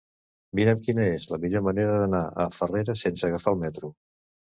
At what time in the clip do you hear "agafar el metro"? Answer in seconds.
3.29-3.93